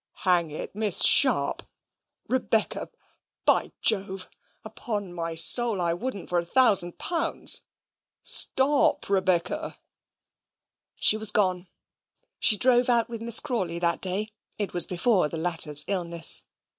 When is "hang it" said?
0.25-0.73